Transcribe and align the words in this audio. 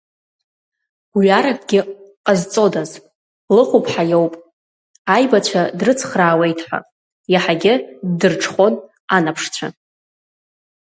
Гәҩаракгьы 1.15 1.79
ҟазҵодаз, 2.25 2.91
лыхәԥҳа 3.55 4.03
иоуп, 4.11 4.33
аибацәа 5.15 5.61
дрыцхраауеит 5.79 6.59
ҳәа, 6.65 6.79
иаҳагьы 7.33 7.73
ддырҽхәон 8.07 8.73
анаԥшцәа. 9.15 9.67